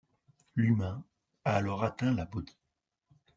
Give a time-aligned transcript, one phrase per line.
[0.55, 1.05] L'humain
[1.45, 2.57] a alors atteint la bodhi.